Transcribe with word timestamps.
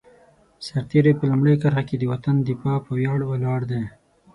سرتېری 0.65 1.13
په 1.17 1.23
لومړۍ 1.31 1.55
کرښه 1.61 1.83
کې 1.87 1.95
د 1.99 2.03
وطن 2.11 2.35
د 2.39 2.43
دفاع 2.49 2.77
په 2.85 2.91
ویاړ 2.97 3.19
ولاړ 3.25 3.59
دی. 3.71 3.83